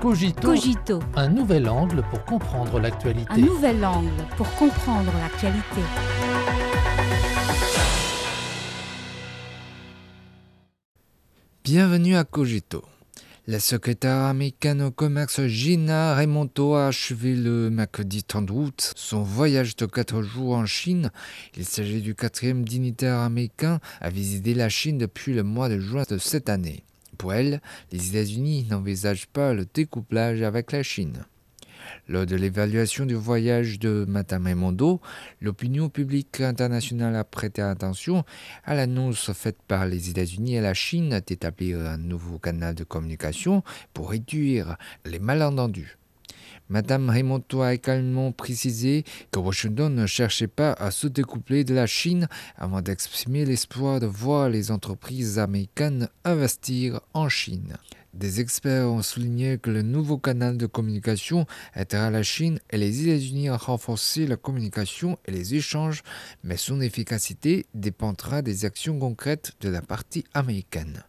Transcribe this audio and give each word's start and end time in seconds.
Cogito, 0.00 0.40
Cogito, 0.42 1.00
un 1.16 1.28
nouvel 1.28 1.68
angle 1.68 2.04
pour 2.08 2.24
comprendre 2.24 2.78
l'actualité. 2.78 3.32
un 3.32 3.38
nouvel 3.38 3.84
angle 3.84 4.12
pour 4.36 4.48
comprendre 4.54 5.10
l'actualité. 5.18 5.80
Bienvenue 11.64 12.14
à 12.14 12.22
Cogito. 12.22 12.84
La 13.48 13.58
secrétaire 13.58 14.18
américaine 14.18 14.82
au 14.82 14.92
commerce 14.92 15.44
Gina 15.48 16.14
Raimondo 16.14 16.74
a 16.74 16.86
achevé 16.86 17.34
le 17.34 17.68
mercredi 17.68 18.22
30 18.22 18.50
août 18.52 18.92
son 18.94 19.24
voyage 19.24 19.74
de 19.74 19.86
4 19.86 20.22
jours 20.22 20.54
en 20.54 20.66
Chine. 20.66 21.10
Il 21.56 21.64
s'agit 21.64 22.02
du 22.02 22.14
quatrième 22.14 22.64
dignitaire 22.64 23.18
américain 23.18 23.80
à 24.00 24.10
visiter 24.10 24.54
la 24.54 24.68
Chine 24.68 24.96
depuis 24.96 25.34
le 25.34 25.42
mois 25.42 25.68
de 25.68 25.80
juin 25.80 26.04
de 26.08 26.18
cette 26.18 26.48
année. 26.48 26.84
Pour 27.18 27.34
elle, 27.34 27.60
les 27.90 28.10
États-Unis 28.10 28.66
n'envisagent 28.70 29.26
pas 29.26 29.52
le 29.52 29.66
découplage 29.66 30.40
avec 30.42 30.70
la 30.70 30.84
Chine. 30.84 31.24
Lors 32.08 32.26
de 32.26 32.36
l'évaluation 32.36 33.06
du 33.06 33.14
voyage 33.14 33.78
de 33.78 34.04
Madame 34.08 34.46
Raimondo, 34.46 35.00
l'opinion 35.40 35.88
publique 35.88 36.40
internationale 36.40 37.16
a 37.16 37.24
prêté 37.24 37.60
attention 37.60 38.24
à 38.64 38.74
l'annonce 38.74 39.32
faite 39.32 39.58
par 39.66 39.86
les 39.86 40.10
États-Unis 40.10 40.56
et 40.56 40.60
la 40.60 40.74
Chine 40.74 41.20
d'établir 41.26 41.80
un 41.80 41.98
nouveau 41.98 42.38
canal 42.38 42.74
de 42.74 42.84
communication 42.84 43.62
pour 43.94 44.10
réduire 44.10 44.76
les 45.04 45.18
malentendus. 45.18 45.98
Madame 46.68 47.08
Raimondo 47.08 47.62
a 47.62 47.74
également 47.74 48.30
précisé 48.32 49.04
que 49.30 49.38
Washington 49.38 49.94
ne 49.94 50.06
cherchait 50.06 50.48
pas 50.48 50.72
à 50.72 50.90
se 50.90 51.06
découpler 51.06 51.64
de 51.64 51.74
la 51.74 51.86
Chine 51.86 52.28
avant 52.56 52.82
d'exprimer 52.82 53.46
l'espoir 53.46 54.00
de 54.00 54.06
voir 54.06 54.50
les 54.50 54.70
entreprises 54.70 55.38
américaines 55.38 56.08
investir 56.24 57.00
en 57.14 57.28
Chine. 57.28 57.76
Des 58.14 58.40
experts 58.40 58.90
ont 58.90 59.02
souligné 59.02 59.58
que 59.58 59.70
le 59.70 59.82
nouveau 59.82 60.18
canal 60.18 60.56
de 60.56 60.66
communication 60.66 61.46
aidera 61.74 62.10
la 62.10 62.22
Chine 62.22 62.58
et 62.70 62.76
les 62.76 63.02
États-Unis 63.02 63.48
à 63.48 63.56
renforcer 63.56 64.26
la 64.26 64.36
communication 64.36 65.18
et 65.26 65.30
les 65.30 65.54
échanges, 65.54 66.02
mais 66.42 66.56
son 66.56 66.80
efficacité 66.80 67.66
dépendra 67.74 68.42
des 68.42 68.64
actions 68.64 68.98
concrètes 68.98 69.52
de 69.60 69.68
la 69.68 69.82
partie 69.82 70.24
américaine. 70.34 71.04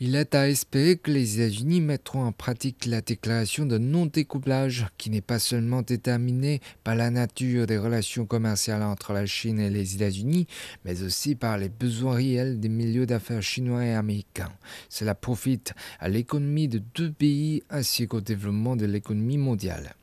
Il 0.00 0.14
est 0.14 0.34
à 0.34 0.48
espérer 0.48 0.96
que 0.96 1.10
les 1.10 1.40
États-Unis 1.40 1.80
mettront 1.80 2.24
en 2.24 2.32
pratique 2.32 2.86
la 2.86 3.00
déclaration 3.00 3.66
de 3.66 3.78
non-découplage 3.78 4.86
qui 4.98 5.10
n'est 5.10 5.20
pas 5.20 5.38
seulement 5.38 5.82
déterminée 5.82 6.60
par 6.84 6.94
la 6.94 7.10
nature 7.10 7.66
des 7.66 7.78
relations 7.78 8.26
commerciales 8.26 8.82
entre 8.82 9.12
la 9.12 9.26
Chine 9.26 9.60
et 9.60 9.70
les 9.70 9.94
États-Unis, 9.94 10.46
mais 10.84 11.02
aussi 11.02 11.34
par 11.34 11.58
les 11.58 11.68
besoins 11.68 12.14
réels 12.14 12.60
des 12.60 12.68
milieux 12.68 13.06
d'affaires 13.06 13.42
chinois 13.42 13.84
et 13.84 13.94
américains. 13.94 14.52
Cela 14.88 15.14
profite 15.14 15.72
à 16.00 16.08
l'économie 16.08 16.68
de 16.68 16.82
deux 16.94 17.12
pays 17.12 17.62
ainsi 17.70 18.08
qu'au 18.08 18.20
développement 18.20 18.76
de 18.76 18.86
l'économie 18.86 19.38
mondiale. 19.38 19.94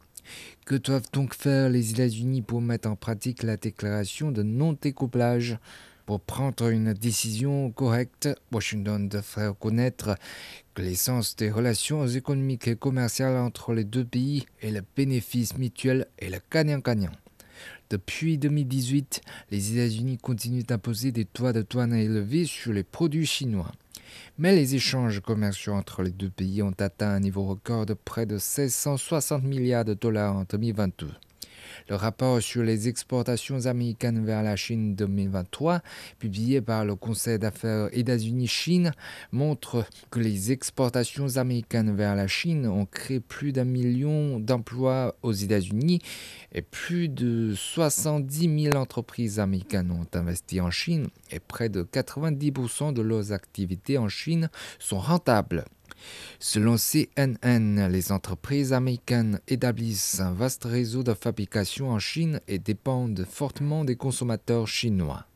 Que 0.65 0.75
doivent 0.75 1.09
donc 1.11 1.33
faire 1.33 1.69
les 1.69 1.91
États-Unis 1.91 2.43
pour 2.43 2.61
mettre 2.61 2.87
en 2.87 2.95
pratique 2.95 3.43
la 3.43 3.57
déclaration 3.57 4.31
de 4.31 4.43
non-découplage? 4.43 5.57
Pour 6.09 6.21
prendre 6.21 6.69
une 6.69 6.93
décision 6.93 7.69
correcte, 7.69 8.29
Washington 8.51 9.07
devrait 9.07 9.49
reconnaître 9.49 10.15
que 10.73 10.81
l'essence 10.81 11.35
des 11.35 11.51
relations 11.51 12.07
économiques 12.07 12.67
et 12.67 12.75
commerciales 12.75 13.37
entre 13.37 13.73
les 13.73 13.83
deux 13.83 14.05
pays 14.05 14.47
est 14.63 14.71
le 14.71 14.81
bénéfice 14.97 15.55
mutuel 15.59 16.07
et 16.17 16.31
le 16.31 16.39
gagnant-gagnant. 16.51 17.11
Depuis 17.91 18.39
2018, 18.39 19.21
les 19.51 19.73
États-Unis 19.73 20.17
continuent 20.17 20.63
d'imposer 20.63 21.11
des 21.11 21.25
taux 21.25 21.51
de 21.51 21.61
douane 21.61 21.93
élevés 21.93 22.45
sur 22.45 22.73
les 22.73 22.81
produits 22.81 23.27
chinois. 23.27 23.71
Mais 24.39 24.55
les 24.55 24.73
échanges 24.73 25.19
commerciaux 25.19 25.73
entre 25.73 26.01
les 26.01 26.09
deux 26.09 26.31
pays 26.31 26.63
ont 26.63 26.73
atteint 26.79 27.11
un 27.11 27.19
niveau 27.19 27.43
record 27.43 27.85
de 27.85 27.93
près 27.93 28.25
de 28.25 28.33
1660 28.33 29.43
milliards 29.43 29.85
de 29.85 29.93
dollars 29.93 30.35
en 30.35 30.45
2022. 30.49 31.11
Le 31.89 31.95
rapport 31.95 32.41
sur 32.41 32.63
les 32.63 32.87
exportations 32.87 33.65
américaines 33.65 34.25
vers 34.25 34.43
la 34.43 34.55
Chine 34.55 34.95
2023, 34.95 35.81
publié 36.19 36.61
par 36.61 36.85
le 36.85 36.95
Conseil 36.95 37.39
d'affaires 37.39 37.89
États-Unis-Chine, 37.91 38.91
montre 39.31 39.85
que 40.11 40.19
les 40.19 40.51
exportations 40.51 41.37
américaines 41.37 41.95
vers 41.95 42.15
la 42.15 42.27
Chine 42.27 42.67
ont 42.67 42.85
créé 42.85 43.19
plus 43.19 43.51
d'un 43.51 43.65
million 43.65 44.39
d'emplois 44.39 45.15
aux 45.21 45.31
États-Unis 45.31 46.01
et 46.51 46.61
plus 46.61 47.09
de 47.09 47.53
70 47.55 48.63
000 48.63 48.75
entreprises 48.75 49.39
américaines 49.39 49.91
ont 49.91 50.17
investi 50.17 50.61
en 50.61 50.71
Chine 50.71 51.07
et 51.31 51.39
près 51.39 51.69
de 51.69 51.83
90% 51.83 52.93
de 52.93 53.01
leurs 53.01 53.31
activités 53.31 53.97
en 53.97 54.09
Chine 54.09 54.49
sont 54.79 54.99
rentables. 54.99 55.65
Selon 56.39 56.75
CNN, 56.77 57.87
les 57.89 58.11
entreprises 58.11 58.73
américaines 58.73 59.39
établissent 59.47 60.19
un 60.19 60.33
vaste 60.33 60.65
réseau 60.65 61.03
de 61.03 61.13
fabrication 61.13 61.89
en 61.89 61.99
Chine 61.99 62.39
et 62.47 62.59
dépendent 62.59 63.25
fortement 63.29 63.85
des 63.85 63.95
consommateurs 63.95 64.67
chinois. 64.67 65.28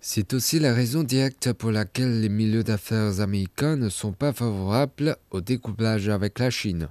C'est 0.00 0.32
aussi 0.32 0.60
la 0.60 0.72
raison 0.72 1.02
directe 1.02 1.52
pour 1.52 1.72
laquelle 1.72 2.20
les 2.20 2.28
milieux 2.28 2.62
d'affaires 2.62 3.20
américains 3.20 3.74
ne 3.74 3.88
sont 3.88 4.12
pas 4.12 4.32
favorables 4.32 5.16
au 5.32 5.40
découplage 5.40 6.08
avec 6.08 6.38
la 6.38 6.50
Chine. 6.50 6.88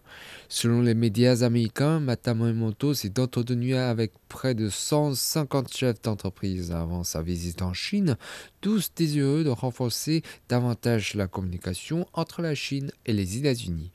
Selon 0.49 0.81
les 0.81 0.93
médias 0.93 1.41
américains, 1.41 2.01
Matamamoto 2.01 2.93
s'est 2.93 3.17
entretenu 3.17 3.75
avec 3.75 4.11
près 4.27 4.55
de 4.55 4.67
150 4.67 5.73
chefs 5.73 6.01
d'entreprise 6.01 6.73
avant 6.73 7.05
sa 7.05 7.21
visite 7.21 7.61
en 7.61 7.73
Chine, 7.73 8.17
tous 8.59 8.91
désireux 8.93 9.45
de 9.45 9.49
renforcer 9.49 10.21
davantage 10.49 11.13
la 11.13 11.27
communication 11.27 12.05
entre 12.11 12.41
la 12.41 12.55
Chine 12.55 12.91
et 13.05 13.13
les 13.13 13.37
États-Unis. 13.37 13.91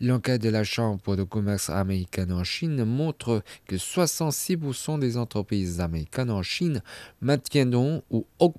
L'enquête 0.00 0.42
de 0.42 0.48
la 0.48 0.64
Chambre 0.64 1.14
de 1.14 1.22
commerce 1.22 1.70
américaine 1.70 2.32
en 2.32 2.42
Chine 2.42 2.84
montre 2.84 3.44
que 3.68 3.76
66% 3.76 4.98
des 4.98 5.16
entreprises 5.16 5.80
américaines 5.80 6.30
en 6.30 6.42
Chine 6.42 6.82
maintiendront 7.20 8.02
ou 8.10 8.26
augmenteront 8.40 8.55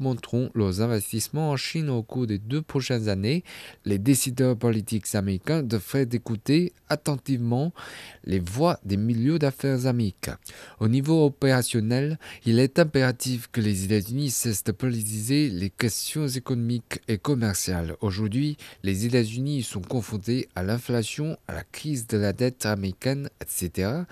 leurs 0.54 0.82
investissements 0.82 1.52
en 1.52 1.58
Chine 1.58 1.90
au 1.90 2.04
cours 2.04 2.28
des 2.28 2.38
deux 2.38 2.62
prochaines 2.62 3.10
années. 3.10 3.44
Les 3.86 3.98
décideurs 3.98 4.58
politiques 4.58 5.14
américains 5.16 5.64
devraient 5.64 6.08
écouter 6.12 6.74
attentivement 6.90 7.74
les 8.24 8.40
voix 8.40 8.80
des 8.86 8.98
milieux 8.98 9.40
d'affaires 9.40 9.86
américains. 9.86 10.38
Au 10.80 10.88
niveau 10.88 11.26
opérationnel, 11.26 12.18
il 12.46 12.60
est 12.60 12.80
impératif 12.80 13.50
que 13.52 13.62
les 13.62 13.86
États-Unis 13.86 14.30
cessent 14.30 14.64
de 14.64 14.72
politiser 14.72 15.50
les 15.50 15.70
questions 15.70 16.28
économiques 16.28 17.02
et 17.08 17.18
commerciales. 17.18 17.96
Aujourd'hui, 18.02 18.58
les 18.84 19.06
États-Unis 19.06 19.64
sont 19.64 19.82
confrontés 19.82 20.50
à 20.56 20.64
l'inflation, 20.64 21.38
à 21.48 21.54
la 21.54 21.64
crise 21.64 22.08
de 22.08 22.18
la 22.18 22.34
dette 22.34 22.66
américaine, 22.66 23.30
etc. 23.42 24.04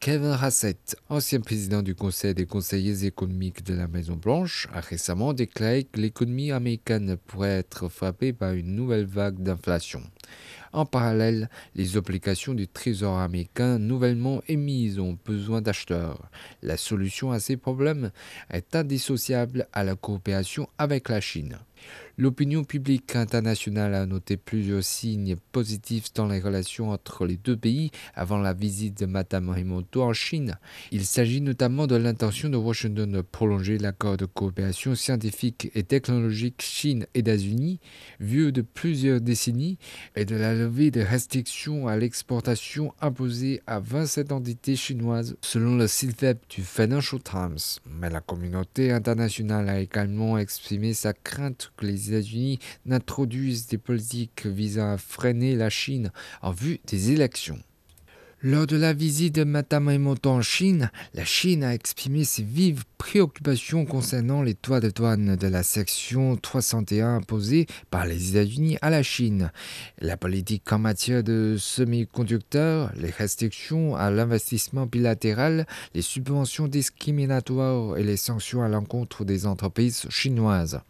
Kevin 0.00 0.36
Hassett, 0.40 0.96
ancien 1.08 1.40
président 1.40 1.82
du 1.82 1.94
Conseil 1.94 2.34
des 2.34 2.46
conseillers 2.46 3.04
économiques 3.04 3.64
de 3.64 3.74
la 3.74 3.88
Maison-Blanche, 3.88 4.68
a 4.72 4.80
récemment 4.80 5.32
déclaré 5.34 5.84
que 5.84 6.00
l'économie 6.00 6.52
américaine 6.52 7.16
pourrait 7.26 7.58
être 7.58 7.88
frappée 7.88 8.32
par 8.32 8.52
une 8.52 8.74
nouvelle 8.74 9.04
vague 9.04 9.42
d'inflation. 9.42 10.02
En 10.72 10.86
parallèle, 10.86 11.48
les 11.76 11.96
obligations 11.96 12.54
du 12.54 12.66
Trésor 12.66 13.18
américain 13.18 13.78
nouvellement 13.78 14.42
émises 14.48 14.98
ont 14.98 15.16
besoin 15.24 15.60
d'acheteurs. 15.60 16.28
La 16.62 16.76
solution 16.76 17.30
à 17.30 17.38
ces 17.38 17.56
problèmes 17.56 18.10
est 18.50 18.74
indissociable 18.74 19.68
à 19.72 19.84
la 19.84 19.94
coopération 19.94 20.68
avec 20.78 21.08
la 21.08 21.20
Chine. 21.20 21.58
L'opinion 22.16 22.62
publique 22.62 23.16
internationale 23.16 23.92
a 23.94 24.06
noté 24.06 24.36
plusieurs 24.36 24.84
signes 24.84 25.34
positifs 25.50 26.12
dans 26.14 26.28
les 26.28 26.38
relations 26.38 26.90
entre 26.90 27.26
les 27.26 27.36
deux 27.36 27.56
pays 27.56 27.90
avant 28.14 28.38
la 28.38 28.52
visite 28.52 29.00
de 29.00 29.06
Madame 29.06 29.50
Raimondo 29.50 30.00
en 30.00 30.12
Chine. 30.12 30.56
Il 30.92 31.06
s'agit 31.06 31.40
notamment 31.40 31.88
de 31.88 31.96
l'intention 31.96 32.48
de 32.48 32.56
Washington 32.56 33.10
de 33.10 33.20
prolonger 33.20 33.78
l'accord 33.78 34.16
de 34.16 34.26
coopération 34.26 34.94
scientifique 34.94 35.72
et 35.74 35.82
technologique 35.82 36.62
Chine-États-Unis, 36.62 37.80
vieux 38.20 38.52
de 38.52 38.62
plusieurs 38.62 39.20
décennies, 39.20 39.78
et 40.14 40.24
de 40.24 40.36
la 40.36 40.54
levée 40.54 40.92
des 40.92 41.02
restrictions 41.02 41.88
à 41.88 41.96
l'exportation 41.96 42.94
imposées 43.00 43.60
à 43.66 43.80
27 43.80 44.30
entités 44.30 44.76
chinoises, 44.76 45.36
selon 45.40 45.76
le 45.76 45.88
site 45.88 46.24
du 46.48 46.62
Financial 46.62 47.20
Times. 47.20 47.80
Mais 47.86 48.10
la 48.10 48.20
communauté 48.20 48.92
internationale 48.92 49.68
a 49.68 49.80
également 49.80 50.38
exprimé 50.38 50.94
sa 50.94 51.12
crainte 51.12 51.72
que 51.76 51.86
les 51.86 52.03
États-Unis 52.08 52.58
n'introduisent 52.86 53.66
des 53.66 53.78
politiques 53.78 54.46
visant 54.46 54.92
à 54.92 54.98
freiner 54.98 55.56
la 55.56 55.70
Chine 55.70 56.10
en 56.42 56.52
vue 56.52 56.80
des 56.86 57.12
élections. 57.12 57.58
Lors 58.46 58.66
de 58.66 58.76
la 58.76 58.92
visite 58.92 59.36
de 59.36 59.44
Madame 59.44 60.14
en 60.22 60.42
Chine, 60.42 60.90
la 61.14 61.24
Chine 61.24 61.64
a 61.64 61.72
exprimé 61.72 62.24
ses 62.24 62.42
vives 62.42 62.84
préoccupations 62.98 63.86
concernant 63.86 64.42
les 64.42 64.52
toits 64.52 64.80
de 64.80 64.90
douane 64.90 65.34
de 65.36 65.46
la 65.46 65.62
section 65.62 66.36
301 66.36 67.16
imposée 67.16 67.66
par 67.90 68.04
les 68.04 68.32
États-Unis 68.32 68.76
à 68.82 68.90
la 68.90 69.02
Chine, 69.02 69.50
la 69.98 70.18
politique 70.18 70.70
en 70.70 70.78
matière 70.78 71.24
de 71.24 71.56
semi-conducteurs, 71.58 72.92
les 72.96 73.08
restrictions 73.08 73.96
à 73.96 74.10
l'investissement 74.10 74.84
bilatéral, 74.84 75.66
les 75.94 76.02
subventions 76.02 76.68
discriminatoires 76.68 77.96
et 77.96 78.02
les 78.02 78.18
sanctions 78.18 78.62
à 78.62 78.68
l'encontre 78.68 79.24
des 79.24 79.46
entreprises 79.46 80.06
chinoises. 80.10 80.82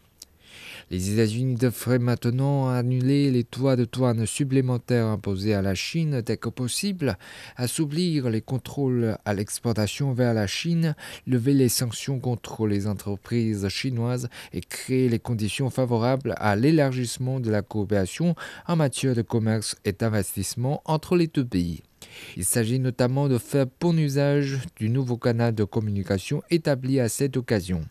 Les 0.91 1.13
États-Unis 1.13 1.55
devraient 1.55 1.99
maintenant 1.99 2.69
annuler 2.69 3.31
les 3.31 3.43
toits 3.43 3.75
de 3.75 3.85
douane 3.85 4.25
supplémentaires 4.25 5.07
imposés 5.07 5.53
à 5.53 5.61
la 5.61 5.75
Chine 5.75 6.21
dès 6.21 6.37
que 6.37 6.49
possible, 6.49 7.17
assouplir 7.55 8.29
les 8.29 8.41
contrôles 8.41 9.17
à 9.25 9.33
l'exportation 9.33 10.13
vers 10.13 10.33
la 10.33 10.47
Chine, 10.47 10.95
lever 11.25 11.53
les 11.53 11.69
sanctions 11.69 12.19
contre 12.19 12.67
les 12.67 12.87
entreprises 12.87 13.67
chinoises 13.69 14.29
et 14.53 14.61
créer 14.61 15.09
les 15.09 15.19
conditions 15.19 15.69
favorables 15.69 16.35
à 16.37 16.55
l'élargissement 16.55 17.39
de 17.39 17.49
la 17.49 17.61
coopération 17.61 18.35
en 18.67 18.75
matière 18.75 19.15
de 19.15 19.21
commerce 19.21 19.75
et 19.85 19.91
d'investissement 19.91 20.81
entre 20.85 21.15
les 21.15 21.27
deux 21.27 21.45
pays. 21.45 21.81
Il 22.37 22.45
s'agit 22.45 22.79
notamment 22.79 23.27
de 23.27 23.37
faire 23.37 23.65
bon 23.79 23.97
usage 23.97 24.59
du 24.75 24.89
nouveau 24.89 25.17
canal 25.17 25.55
de 25.55 25.63
communication 25.63 26.43
établi 26.49 26.99
à 26.99 27.09
cette 27.09 27.37
occasion. 27.37 27.81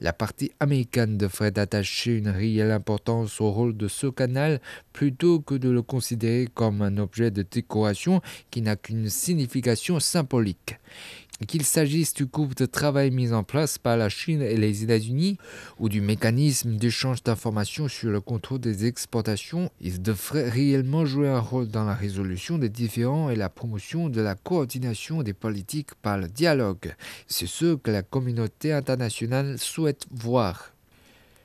La 0.00 0.12
partie 0.12 0.52
américaine 0.60 1.18
devrait 1.18 1.58
attacher 1.58 2.16
une 2.16 2.28
réelle 2.28 2.70
importance 2.70 3.40
au 3.40 3.50
rôle 3.50 3.76
de 3.76 3.88
ce 3.88 4.06
canal 4.06 4.60
plutôt 4.92 5.40
que 5.40 5.54
de 5.54 5.68
le 5.68 5.82
considérer 5.82 6.48
comme 6.52 6.82
un 6.82 6.98
objet 6.98 7.30
de 7.30 7.42
décoration 7.42 8.20
qui 8.50 8.62
n'a 8.62 8.76
qu'une 8.76 9.08
signification 9.08 10.00
symbolique 10.00 10.78
qu'il 11.46 11.64
s'agisse 11.64 12.14
du 12.14 12.26
groupe 12.26 12.54
de 12.56 12.66
travail 12.66 13.10
mis 13.10 13.32
en 13.32 13.44
place 13.44 13.78
par 13.78 13.96
la 13.96 14.08
Chine 14.08 14.42
et 14.42 14.56
les 14.56 14.82
États-Unis 14.82 15.38
ou 15.78 15.88
du 15.88 16.00
mécanisme 16.00 16.76
d'échange 16.76 17.22
d'informations 17.22 17.88
sur 17.88 18.10
le 18.10 18.20
contrôle 18.20 18.60
des 18.60 18.86
exportations, 18.86 19.70
il 19.80 20.02
devrait 20.02 20.48
réellement 20.48 21.04
jouer 21.06 21.28
un 21.28 21.40
rôle 21.40 21.68
dans 21.68 21.84
la 21.84 21.94
résolution 21.94 22.58
des 22.58 22.68
différends 22.68 23.30
et 23.30 23.36
la 23.36 23.48
promotion 23.48 24.08
de 24.08 24.20
la 24.20 24.34
coordination 24.34 25.22
des 25.22 25.32
politiques 25.32 25.94
par 26.02 26.18
le 26.18 26.28
dialogue. 26.28 26.94
C'est 27.26 27.46
ce 27.46 27.76
que 27.76 27.90
la 27.90 28.02
communauté 28.02 28.72
internationale 28.72 29.58
souhaite 29.58 30.06
voir. 30.10 30.72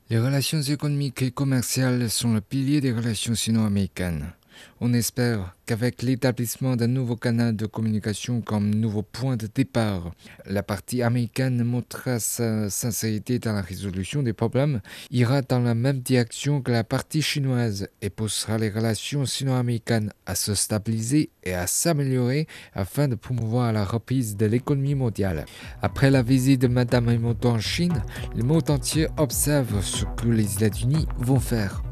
Les 0.09 0.19
relations 0.19 0.61
économiques 0.61 1.21
et 1.21 1.31
commerciales 1.31 2.09
sont 2.09 2.33
le 2.33 2.41
pilier 2.41 2.81
des 2.81 2.91
relations 2.91 3.35
sino-américaines. 3.35 4.33
On 4.81 4.93
espère 4.93 5.55
qu'avec 5.65 6.01
l'établissement 6.01 6.75
d'un 6.75 6.87
nouveau 6.87 7.15
canal 7.15 7.55
de 7.55 7.65
communication 7.65 8.41
comme 8.41 8.73
nouveau 8.73 9.01
point 9.01 9.37
de 9.37 9.47
départ, 9.53 10.11
la 10.45 10.63
partie 10.63 11.01
américaine 11.01 11.63
montrera 11.63 12.19
sa 12.19 12.69
sincérité 12.69 13.39
dans 13.39 13.53
la 13.53 13.61
résolution 13.61 14.23
des 14.23 14.33
problèmes, 14.33 14.81
ira 15.11 15.41
dans 15.41 15.59
la 15.59 15.75
même 15.75 15.99
direction 15.99 16.61
que 16.61 16.71
la 16.71 16.83
partie 16.83 17.21
chinoise 17.21 17.87
et 18.01 18.09
poussera 18.09 18.57
les 18.57 18.69
relations 18.69 19.25
sino-américaines 19.25 20.11
à 20.25 20.35
se 20.35 20.53
stabiliser 20.53 21.29
et 21.43 21.53
à 21.53 21.67
s'améliorer 21.67 22.47
afin 22.73 23.07
de 23.07 23.15
promouvoir 23.15 23.71
la 23.73 23.85
reprise 23.85 24.35
de 24.35 24.45
l'économie 24.45 24.95
mondiale. 24.95 25.45
Après 25.81 26.11
la 26.11 26.21
visite 26.21 26.61
de 26.61 26.67
Madame 26.67 27.09
Emoto 27.09 27.49
en 27.49 27.59
Chine, 27.59 28.01
le 28.35 28.43
monde 28.43 28.69
entier 28.69 29.07
observe 29.17 29.81
ce 29.81 30.05
que 30.17 30.27
les 30.27 30.55
États-Unis 30.55 31.07
vont 31.17 31.39
faire. 31.39 31.83